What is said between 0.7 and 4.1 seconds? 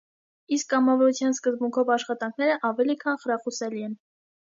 կամավորության սկզբունքով աշխատաքները ավելի քան խրախուսելի են։